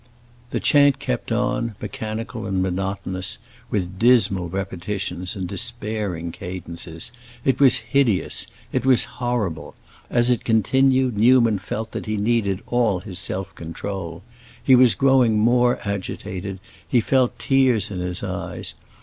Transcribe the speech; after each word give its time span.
The 0.49 0.59
chant 0.59 0.97
kept 0.97 1.31
on, 1.31 1.75
mechanical 1.79 2.47
and 2.47 2.59
monotonous, 2.59 3.37
with 3.69 3.99
dismal 3.99 4.49
repetitions 4.49 5.35
and 5.35 5.47
despairing 5.47 6.31
cadences. 6.31 7.11
It 7.45 7.59
was 7.59 7.75
hideous, 7.91 8.47
it 8.71 8.83
was 8.83 9.03
horrible; 9.21 9.75
as 10.09 10.31
it 10.31 10.43
continued, 10.43 11.19
Newman 11.19 11.59
felt 11.59 11.91
that 11.91 12.07
he 12.07 12.17
needed 12.17 12.63
all 12.65 13.01
his 13.01 13.19
self 13.19 13.53
control. 13.53 14.23
He 14.63 14.73
was 14.73 14.95
growing 14.95 15.37
more 15.37 15.77
agitated; 15.87 16.59
he 16.87 16.99
felt 16.99 17.37
tears 17.37 17.91
in 17.91 17.99
his 17.99 18.23
eyes. 18.23 18.73